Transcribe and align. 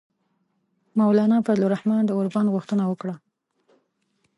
مولانا 0.99 1.37
فضل 1.45 1.61
الرحمان 1.67 2.01
د 2.05 2.11
اوربند 2.15 2.47
غوښتنه 2.55 2.83
وکړه. 2.91 3.15